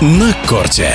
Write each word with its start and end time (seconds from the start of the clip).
на 0.00 0.32
корте. 0.46 0.92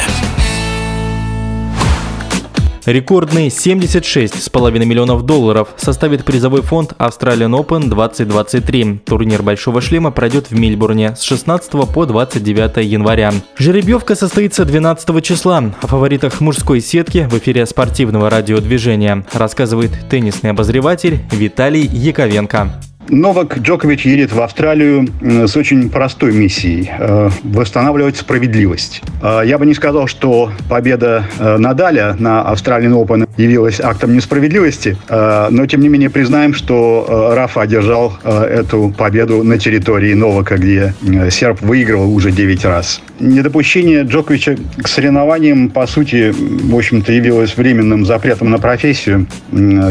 Рекордные 2.85 3.49
76,5 3.49 4.85
миллионов 4.85 5.25
долларов 5.25 5.69
составит 5.75 6.23
призовой 6.23 6.61
фонд 6.61 6.93
Australian 6.99 7.59
Open 7.59 7.89
2023. 7.89 9.01
Турнир 9.05 9.41
Большого 9.41 9.81
Шлема 9.81 10.11
пройдет 10.11 10.51
в 10.51 10.57
Мельбурне 10.57 11.17
с 11.17 11.21
16 11.23 11.71
по 11.93 12.05
29 12.05 12.85
января. 12.85 13.33
Жеребьевка 13.57 14.15
состоится 14.15 14.63
12 14.63 15.23
числа. 15.23 15.73
О 15.81 15.87
фаворитах 15.87 16.39
мужской 16.39 16.79
сетки 16.79 17.27
в 17.29 17.37
эфире 17.37 17.65
спортивного 17.65 18.29
радиодвижения 18.29 19.25
рассказывает 19.33 19.91
теннисный 20.09 20.51
обозреватель 20.51 21.19
Виталий 21.31 21.85
Яковенко. 21.85 22.79
Новак 23.09 23.57
Джокович 23.59 24.05
едет 24.05 24.31
в 24.31 24.41
Австралию 24.41 25.07
с 25.21 25.55
очень 25.57 25.89
простой 25.89 26.33
миссией 26.33 26.89
э,– 26.97 27.29
восстанавливать 27.43 28.17
справедливость. 28.17 29.01
Э, 29.21 29.41
я 29.45 29.57
бы 29.57 29.65
не 29.65 29.73
сказал, 29.73 30.07
что 30.07 30.51
победа 30.69 31.25
э, 31.37 31.57
Надаля 31.57 32.15
на 32.17 32.41
Australian 32.49 32.93
Open 32.93 33.29
явилась 33.37 33.81
актом 33.81 34.13
несправедливости, 34.13 34.95
но 35.09 35.65
тем 35.65 35.81
не 35.81 35.89
менее 35.89 36.09
признаем, 36.09 36.53
что 36.53 37.33
Рафа 37.35 37.61
одержал 37.61 38.13
эту 38.23 38.93
победу 38.95 39.43
на 39.43 39.57
территории 39.57 40.13
Новака, 40.13 40.57
где 40.57 40.93
серб 41.31 41.61
выигрывал 41.61 42.13
уже 42.13 42.31
9 42.31 42.65
раз. 42.65 43.01
Недопущение 43.19 44.03
Джоковича 44.03 44.57
к 44.81 44.87
соревнованиям, 44.87 45.69
по 45.69 45.87
сути, 45.87 46.31
в 46.31 46.75
общем-то, 46.75 47.11
явилось 47.11 47.57
временным 47.57 48.05
запретом 48.05 48.51
на 48.51 48.59
профессию, 48.59 49.27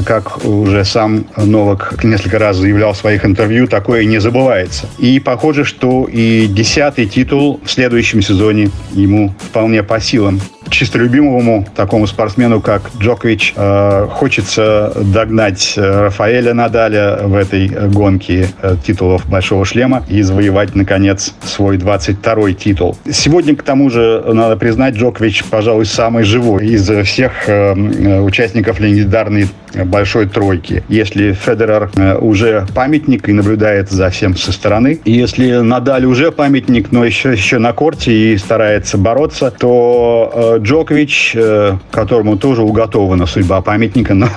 как 0.06 0.44
уже 0.44 0.84
сам 0.84 1.24
Новак 1.36 2.04
несколько 2.04 2.38
раз 2.38 2.56
заявлял 2.56 2.94
своих 3.02 3.24
интервью, 3.24 3.66
такое 3.66 4.04
не 4.04 4.18
забывается. 4.18 4.86
И 4.98 5.18
похоже, 5.18 5.64
что 5.64 6.08
и 6.10 6.46
десятый 6.46 7.06
титул 7.06 7.60
в 7.64 7.70
следующем 7.70 8.22
сезоне 8.22 8.70
ему 8.92 9.34
вполне 9.50 9.82
по 9.82 10.00
силам 10.00 10.40
чистолюбимому 10.70 11.66
такому 11.76 12.06
спортсмену, 12.06 12.60
как 12.60 12.82
Джокович, 12.98 13.54
э, 13.56 14.06
хочется 14.10 14.92
догнать 14.96 15.74
э, 15.76 16.04
Рафаэля 16.04 16.54
Надаля 16.54 17.18
в 17.24 17.34
этой 17.34 17.68
гонке 17.68 18.48
э, 18.62 18.76
титулов 18.84 19.28
Большого 19.28 19.64
шлема 19.64 20.04
и 20.08 20.22
завоевать, 20.22 20.74
наконец, 20.74 21.34
свой 21.44 21.76
22-й 21.76 22.54
титул. 22.54 22.96
Сегодня, 23.10 23.54
к 23.54 23.62
тому 23.62 23.90
же, 23.90 24.22
надо 24.32 24.56
признать, 24.56 24.94
Джокович, 24.94 25.44
пожалуй, 25.44 25.86
самый 25.86 26.24
живой 26.24 26.68
из 26.68 26.88
всех 27.06 27.32
участников 27.46 28.80
легендарной 28.80 29.48
большой 29.84 30.26
тройки. 30.26 30.82
Если 30.88 31.32
Федерер 31.32 31.90
уже 32.20 32.66
памятник 32.74 33.28
и 33.28 33.32
наблюдает 33.32 33.90
за 33.90 34.10
всем 34.10 34.36
со 34.36 34.52
стороны, 34.52 35.00
если 35.04 35.56
Надаль 35.56 36.04
уже 36.04 36.32
памятник, 36.32 36.92
но 36.92 37.04
еще, 37.04 37.32
еще 37.32 37.58
на 37.58 37.72
корте 37.72 38.12
и 38.12 38.36
старается 38.38 38.98
бороться, 38.98 39.50
то 39.50 40.58
Джокович, 40.60 41.32
э, 41.34 41.72
которому 41.90 42.36
тоже 42.36 42.62
уготована 42.62 43.26
судьба 43.26 43.60
памятника, 43.60 44.14
но 44.14 44.28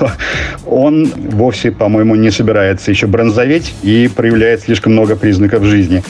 он 0.65 1.11
вовсе, 1.15 1.71
по-моему, 1.71 2.15
не 2.15 2.31
собирается 2.31 2.91
еще 2.91 3.07
бронзоветь 3.07 3.73
и 3.83 4.09
проявляет 4.13 4.61
слишком 4.61 4.93
много 4.93 5.15
признаков 5.15 5.63
жизни. 5.63 6.03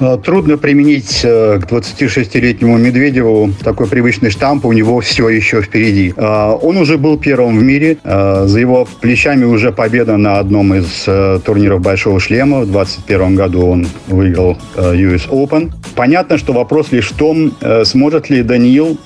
Э, 0.00 0.18
трудно 0.22 0.58
применить 0.58 1.20
э, 1.22 1.60
к 1.60 1.70
26-летнему 1.70 2.78
Медведеву 2.78 3.50
такой 3.62 3.86
привычный 3.86 4.30
штамп, 4.30 4.66
у 4.66 4.72
него 4.72 5.00
все 5.00 5.28
еще 5.28 5.62
впереди. 5.62 6.12
Э, 6.16 6.56
он 6.60 6.76
уже 6.76 6.98
был 6.98 7.16
первым 7.16 7.58
в 7.58 7.62
мире, 7.62 7.96
за 8.04 8.58
его 8.58 8.86
плечами 9.00 9.44
уже 9.44 9.72
победа 9.72 10.16
на 10.16 10.38
одном 10.38 10.74
из 10.74 11.04
турниров 11.44 11.80
Большого 11.80 12.20
шлема. 12.20 12.60
В 12.60 12.70
2021 12.70 13.36
году 13.36 13.66
он 13.66 13.86
выиграл 14.08 14.58
US 14.76 15.28
Open. 15.28 15.72
Понятно, 15.94 16.38
что 16.38 16.52
вопрос 16.52 16.92
лишь 16.92 17.10
в 17.10 17.16
том, 17.16 17.52
сможет 17.84 18.30
ли 18.30 18.42
Даниил 18.42 18.98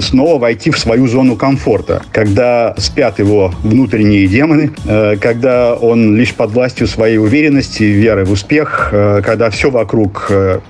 снова 0.00 0.38
войти 0.38 0.70
в 0.70 0.78
свою 0.78 1.06
зону 1.08 1.36
комфорта, 1.36 2.02
когда 2.12 2.74
спят 2.78 3.18
его 3.18 3.52
внутренние 3.62 4.26
демоны, 4.26 4.70
когда 5.20 5.74
он 5.74 6.16
лишь 6.16 6.34
под 6.34 6.50
властью 6.52 6.86
своей 6.86 7.18
уверенности, 7.18 7.84
веры 7.84 8.24
в 8.24 8.32
успех, 8.32 8.88
когда 8.90 9.50
все 9.50 9.70
вокруг 9.70 10.25
Э, 10.30 10.60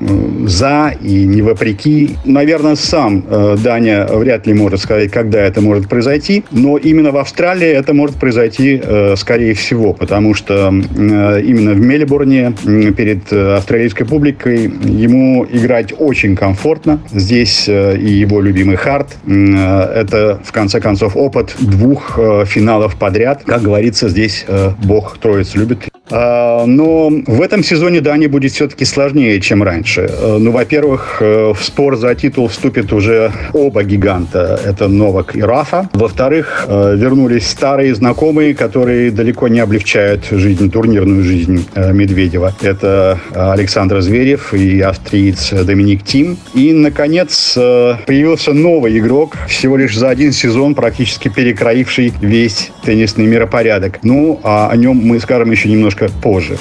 за 0.47 0.95
и 1.03 1.25
не 1.25 1.43
вопреки. 1.43 2.17
Наверное, 2.25 2.77
сам 2.77 3.25
э, 3.29 3.57
Даня 3.63 4.07
вряд 4.07 4.47
ли 4.47 4.55
может 4.55 4.81
сказать, 4.81 5.11
когда 5.11 5.41
это 5.41 5.61
может 5.61 5.89
произойти, 5.89 6.45
но 6.51 6.77
именно 6.77 7.11
в 7.11 7.17
Австралии 7.17 7.69
это 7.69 7.95
может 7.95 8.17
произойти 8.17 8.81
э, 8.83 9.15
скорее 9.17 9.55
всего, 9.55 9.93
потому 9.93 10.35
что 10.35 10.69
именно 10.69 11.73
в 11.73 11.81
Мельбурне 11.81 12.53
перед 12.97 13.33
австралийской 13.33 14.07
публикой 14.07 14.65
ему 14.65 15.47
играть 15.51 15.93
очень 15.97 16.37
комфортно. 16.37 17.01
Здесь 17.13 17.69
и 17.69 17.73
его 17.73 18.41
любимый 18.41 18.77
хард. 18.77 19.09
Это, 19.27 20.41
в 20.45 20.53
конце 20.53 20.81
концов, 20.81 21.17
опыт 21.17 21.55
двух 21.59 22.19
финалов 22.47 22.97
подряд. 22.97 23.43
Как 23.45 23.63
говорится, 23.63 24.09
здесь 24.09 24.47
Бог 24.83 25.19
Троиц 25.19 25.55
любит. 25.55 25.89
А, 26.11 26.67
но 26.67 27.11
в 27.27 27.43
этом 27.43 27.63
сезоне 27.65 28.01
Дани 28.01 28.27
будет 28.27 28.53
все-таки 28.53 28.85
сложнее, 28.85 29.41
чем 29.41 29.63
раньше. 29.63 30.09
Э, 30.09 30.37
ну, 30.39 30.53
во-первых, 30.53 31.19
э, 31.21 31.53
в 31.53 31.63
спор 31.63 31.97
за 31.97 32.15
титул 32.15 32.49
вступят 32.49 32.93
уже 32.93 33.33
оба 33.53 33.83
гиганта. 33.83 34.61
Это 34.65 34.89
Новак 34.89 35.35
и 35.35 35.43
Рафа. 35.43 35.89
Во-вторых, 35.93 36.67
э, 36.69 36.95
вернулись 36.97 37.49
старые 37.49 37.95
знакомые, 37.95 38.55
которые 38.55 39.11
далеко 39.11 39.49
не 39.49 39.61
облегчают 39.61 40.27
жизнь, 40.31 40.71
турнирную 40.71 41.23
жизнь 41.23 41.67
Медведева. 41.75 42.55
Это 42.61 43.19
Александр 43.35 44.01
Зверев 44.01 44.55
и 44.55 44.81
австриец 44.81 45.51
Доминик 45.51 46.05
Тим. 46.05 46.37
И, 46.55 46.73
наконец, 46.73 47.55
появился 47.55 48.53
новый 48.53 48.99
игрок, 48.99 49.37
всего 49.49 49.77
лишь 49.77 49.97
за 49.97 50.11
один 50.11 50.33
сезон 50.33 50.75
практически 50.75 51.29
перекроивший 51.29 52.13
весь 52.21 52.71
теннисный 52.85 53.27
миропорядок. 53.27 54.01
Ну, 54.03 54.41
а 54.43 54.69
о 54.71 54.77
нем 54.77 54.97
мы 54.97 55.19
скажем 55.21 55.51
еще 55.51 55.69
немножко 55.69 55.96
немножко 55.97 56.11
позже. 56.23 56.59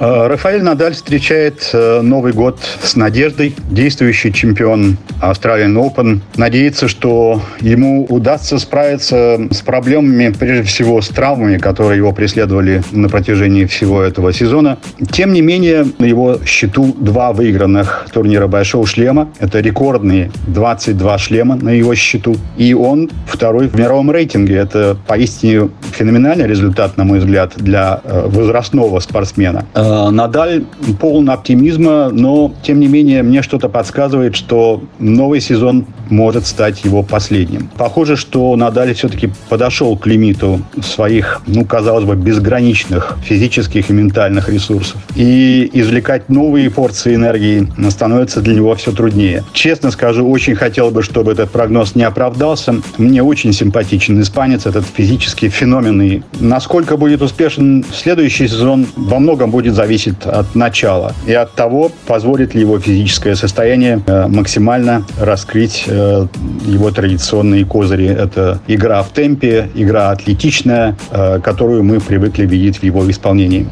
Э, 0.00 0.28
Рафаэль 0.28 0.62
Надаль 0.62 0.94
встречает 0.94 1.68
э, 1.74 2.00
Новый 2.00 2.32
год 2.32 2.58
с 2.82 2.96
надеждой. 2.96 3.54
Действующий 3.70 4.32
чемпион 4.32 4.96
Australian 5.20 5.74
Open 5.74 6.20
надеется, 6.36 6.88
что 6.88 7.42
ему 7.60 8.06
удастся 8.06 8.58
справиться 8.58 9.38
с 9.50 9.60
проблемами, 9.60 10.32
прежде 10.36 10.62
всего 10.62 11.02
с 11.02 11.08
травмами, 11.08 11.58
которые 11.58 11.98
его 11.98 12.12
преследовали 12.12 12.82
на 12.92 13.10
протяжении 13.10 13.66
всего 13.66 14.00
этого 14.00 14.32
сезона. 14.32 14.78
Тем 15.12 15.34
не 15.34 15.42
менее, 15.42 15.86
на 15.98 16.06
его 16.06 16.38
счету 16.46 16.96
два 16.98 17.32
выигранных 17.32 18.06
турнира 18.10 18.46
Большого 18.46 18.86
шлема. 18.86 19.30
Это 19.38 19.60
рекордные 19.60 20.32
22 20.46 21.18
шлема 21.18 21.56
на 21.56 21.70
его 21.70 21.94
счету. 21.94 22.36
И 22.56 22.72
он 22.72 23.10
второй 23.26 23.68
в 23.68 23.76
мировом 23.76 24.10
рейтинге. 24.10 24.56
Это 24.56 24.96
поистине 25.06 25.68
феноменальный 25.92 26.46
результат, 26.46 26.96
на 26.96 27.04
мой 27.04 27.18
взгляд, 27.18 27.52
для 27.56 28.00
э, 28.02 28.28
возрастного 28.28 28.98
спортсмена. 29.00 29.66
Э, 29.90 30.10
Надаль 30.10 30.64
полон 31.00 31.30
оптимизма, 31.30 32.10
но, 32.10 32.54
тем 32.62 32.78
не 32.78 32.86
менее, 32.86 33.24
мне 33.24 33.42
что-то 33.42 33.68
подсказывает, 33.68 34.36
что 34.36 34.82
новый 35.00 35.40
сезон 35.40 35.86
может 36.08 36.46
стать 36.46 36.84
его 36.84 37.02
последним. 37.02 37.68
Похоже, 37.76 38.16
что 38.16 38.54
Надаль 38.54 38.94
все-таки 38.94 39.30
подошел 39.48 39.96
к 39.96 40.06
лимиту 40.06 40.60
своих, 40.80 41.42
ну, 41.46 41.64
казалось 41.64 42.04
бы, 42.04 42.14
безграничных 42.14 43.16
физических 43.24 43.90
и 43.90 43.92
ментальных 43.92 44.48
ресурсов. 44.48 45.00
И 45.16 45.68
извлекать 45.72 46.28
новые 46.28 46.70
порции 46.70 47.14
энергии 47.14 47.66
становится 47.90 48.40
для 48.40 48.54
него 48.54 48.74
все 48.76 48.92
труднее. 48.92 49.44
Честно 49.52 49.90
скажу, 49.90 50.28
очень 50.28 50.54
хотел 50.54 50.90
бы, 50.90 51.02
чтобы 51.02 51.32
этот 51.32 51.50
прогноз 51.50 51.94
не 51.94 52.04
оправдался. 52.04 52.76
Мне 52.98 53.22
очень 53.22 53.52
симпатичен 53.52 54.20
испанец, 54.20 54.66
этот 54.66 54.84
физически 54.86 55.48
феноменный. 55.48 56.22
Насколько 56.38 56.96
будет 56.96 57.22
успешен 57.22 57.84
следующий 57.92 58.46
сезон, 58.46 58.86
во 58.96 59.18
многом 59.18 59.50
будет 59.50 59.74
зависеть 59.80 60.26
от 60.26 60.54
начала 60.54 61.14
и 61.26 61.32
от 61.32 61.52
того, 61.52 61.90
позволит 62.06 62.54
ли 62.54 62.60
его 62.60 62.78
физическое 62.78 63.34
состояние 63.34 64.02
э, 64.06 64.26
максимально 64.26 65.04
раскрыть 65.18 65.84
э, 65.86 66.26
его 66.66 66.90
традиционные 66.90 67.64
козыри. 67.64 68.06
Это 68.06 68.60
игра 68.68 69.02
в 69.02 69.08
темпе, 69.08 69.70
игра 69.74 70.10
атлетичная, 70.10 70.96
э, 71.10 71.40
которую 71.42 71.82
мы 71.82 71.98
привыкли 71.98 72.44
видеть 72.44 72.80
в 72.80 72.82
его 72.82 73.10
исполнении. 73.10 73.68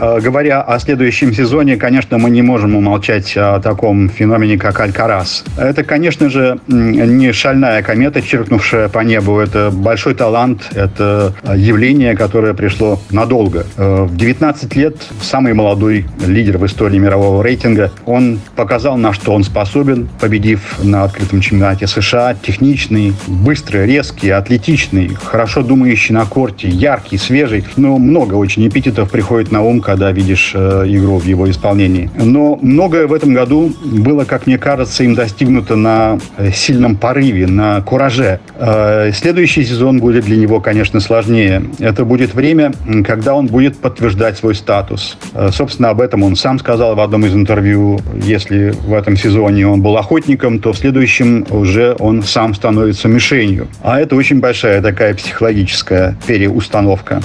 Э, 0.00 0.18
говоря 0.18 0.62
о 0.62 0.78
следующем 0.78 1.34
сезоне, 1.34 1.76
конечно, 1.76 2.16
мы 2.16 2.30
не 2.30 2.40
можем 2.40 2.74
умолчать 2.74 3.36
о 3.36 3.60
таком 3.60 4.08
феномене, 4.08 4.56
как 4.56 4.80
Алькарас. 4.80 5.44
Это, 5.58 5.84
конечно 5.84 6.30
же, 6.30 6.58
не 6.68 7.32
шальная 7.32 7.82
комета, 7.82 8.22
чиркнувшая 8.22 8.88
по 8.88 9.00
небу. 9.00 9.38
Это 9.38 9.70
большой 9.70 10.14
талант, 10.14 10.70
это 10.72 11.34
явление, 11.54 12.16
которое 12.16 12.54
пришло 12.54 12.98
надолго. 13.10 13.66
Э, 13.76 14.04
в 14.04 14.16
19 14.16 14.74
лет 14.76 14.96
самый 15.20 15.52
молодой 15.52 16.06
лидер 16.26 16.56
в 16.56 16.64
истории 16.64 16.98
мирового 16.98 17.42
рейтинга. 17.42 17.92
Он 18.06 18.40
показал, 18.56 18.96
на 18.96 19.12
что 19.12 19.32
он 19.32 19.44
способен, 19.44 20.08
победив 20.18 20.82
на 20.82 21.04
открытом 21.04 21.42
чемпионате 21.42 21.86
США. 21.86 22.34
Техничный, 22.40 23.12
быстрый, 23.26 23.86
резкий, 23.86 24.30
атлетичный, 24.30 25.10
хорошо 25.22 25.62
думающий 25.62 26.14
на 26.14 26.24
корте, 26.24 26.68
яркий, 26.68 27.18
свежий. 27.18 27.66
Но 27.76 27.98
много 27.98 28.36
очень 28.36 28.66
эпитетов 28.66 29.10
приходит 29.10 29.52
на 29.52 29.60
ум, 29.60 29.82
когда 29.90 30.12
видишь 30.12 30.52
э, 30.54 30.84
игру 30.86 31.18
в 31.18 31.24
его 31.24 31.50
исполнении. 31.50 32.08
Но 32.14 32.56
многое 32.62 33.08
в 33.08 33.12
этом 33.12 33.34
году 33.34 33.72
было, 33.82 34.24
как 34.24 34.46
мне 34.46 34.56
кажется, 34.56 35.02
им 35.02 35.16
достигнуто 35.16 35.74
на 35.74 36.20
э, 36.36 36.52
сильном 36.52 36.94
порыве, 36.94 37.48
на 37.48 37.80
кураже. 37.80 38.38
Э, 38.56 39.10
следующий 39.12 39.64
сезон 39.64 39.98
будет 39.98 40.26
для 40.26 40.36
него, 40.36 40.60
конечно, 40.60 41.00
сложнее. 41.00 41.64
Это 41.80 42.04
будет 42.04 42.34
время, 42.34 42.72
когда 43.04 43.34
он 43.34 43.48
будет 43.48 43.78
подтверждать 43.78 44.38
свой 44.38 44.54
статус. 44.54 45.18
Собственно, 45.50 45.88
об 45.88 46.00
этом 46.00 46.22
он 46.22 46.36
сам 46.36 46.60
сказал 46.60 46.94
в 46.94 47.00
одном 47.00 47.26
из 47.26 47.34
интервью. 47.34 47.98
Если 48.22 48.72
в 48.86 48.94
этом 48.94 49.16
сезоне 49.16 49.66
он 49.66 49.82
был 49.82 49.96
охотником, 49.96 50.60
то 50.60 50.72
в 50.72 50.78
следующем 50.78 51.44
уже 51.50 51.96
он 51.98 52.22
сам 52.22 52.54
становится 52.54 53.08
мишенью. 53.08 53.66
А 53.82 53.98
это 53.98 54.14
очень 54.14 54.38
большая 54.38 54.82
такая 54.82 55.14
психологическая 55.14 56.16
переустановка. 56.28 57.20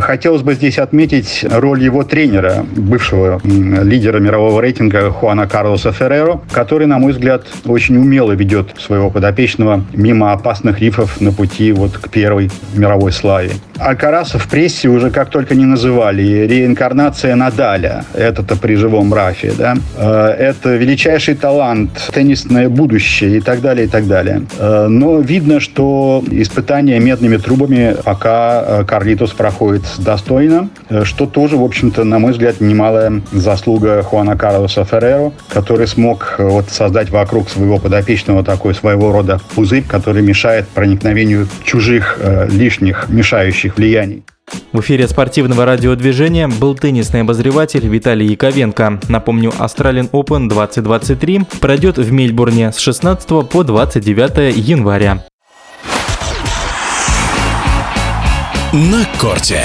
Хотелось 0.00 0.42
бы 0.42 0.54
здесь 0.54 0.78
отметить 0.78 1.44
роль 1.48 1.82
его 1.82 1.97
тренера, 2.04 2.64
бывшего 2.76 3.40
лидера 3.44 4.18
мирового 4.18 4.60
рейтинга 4.60 5.10
Хуана 5.10 5.46
Карлоса 5.46 5.92
Ферреро, 5.92 6.40
который, 6.50 6.86
на 6.86 6.98
мой 6.98 7.12
взгляд, 7.12 7.46
очень 7.64 7.96
умело 7.96 8.32
ведет 8.32 8.74
своего 8.78 9.10
подопечного 9.10 9.84
мимо 9.92 10.32
опасных 10.32 10.80
рифов 10.80 11.20
на 11.20 11.32
пути 11.32 11.72
вот 11.72 11.98
к 11.98 12.08
первой 12.08 12.50
мировой 12.74 13.12
славе. 13.12 13.52
Алькараса 13.78 14.38
в 14.38 14.48
прессе 14.48 14.88
уже 14.88 15.10
как 15.10 15.30
только 15.30 15.54
не 15.54 15.64
называли. 15.64 16.46
Реинкарнация 16.46 17.36
Надаля. 17.36 18.04
Это-то 18.14 18.56
при 18.56 18.74
живом 18.74 19.14
Рафе. 19.14 19.52
Да? 19.56 19.76
Э, 19.96 20.28
это 20.30 20.76
величайший 20.76 21.34
талант, 21.34 22.10
теннисное 22.12 22.68
будущее 22.68 23.38
и 23.38 23.40
так 23.40 23.60
далее, 23.60 23.86
и 23.86 23.88
так 23.88 24.06
далее. 24.06 24.42
Э, 24.58 24.88
но 24.88 25.20
видно, 25.20 25.60
что 25.60 26.24
испытания 26.30 26.98
медными 26.98 27.36
трубами 27.36 27.96
пока 28.04 28.64
э, 28.66 28.84
Карлитос 28.84 29.30
проходит 29.30 29.82
достойно, 29.98 30.68
что 31.04 31.26
тоже, 31.26 31.56
в 31.56 31.62
общем-то, 31.88 32.04
на 32.04 32.18
мой 32.18 32.32
взгляд, 32.32 32.60
немалая 32.60 33.22
заслуга 33.32 34.02
Хуана 34.02 34.36
Карлоса 34.36 34.84
Ферреро, 34.84 35.32
который 35.48 35.86
смог 35.86 36.34
вот 36.38 36.68
создать 36.68 37.08
вокруг 37.10 37.48
своего 37.48 37.78
подопечного 37.78 38.44
такой 38.44 38.74
своего 38.74 39.10
рода 39.10 39.40
пузырь, 39.54 39.84
который 39.88 40.22
мешает 40.22 40.68
проникновению 40.68 41.48
чужих 41.64 42.20
лишних 42.50 43.08
мешающих 43.08 43.76
влияний. 43.78 44.22
В 44.72 44.80
эфире 44.80 45.08
спортивного 45.08 45.64
радиодвижения 45.64 46.48
был 46.48 46.74
теннисный 46.74 47.22
обозреватель 47.22 47.86
Виталий 47.86 48.26
Яковенко. 48.26 49.00
Напомню, 49.08 49.52
Australian 49.58 50.10
Open 50.10 50.48
2023 50.48 51.42
пройдет 51.60 51.96
в 51.96 52.12
Мельбурне 52.12 52.72
с 52.72 52.78
16 52.78 53.48
по 53.48 53.62
29 53.62 54.56
января. 54.56 55.24
На 58.72 59.06
корте. 59.18 59.62